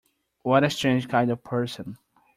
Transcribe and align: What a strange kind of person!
What 0.41 0.63
a 0.63 0.69
strange 0.71 1.07
kind 1.07 1.29
of 1.29 1.43
person! 1.43 1.99